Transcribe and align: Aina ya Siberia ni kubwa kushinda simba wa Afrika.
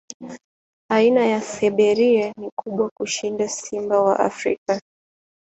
Aina 0.89 1.25
ya 1.25 1.41
Siberia 1.41 2.33
ni 2.39 2.49
kubwa 2.55 2.89
kushinda 2.97 3.47
simba 3.47 4.01
wa 4.01 4.19
Afrika. 4.19 4.81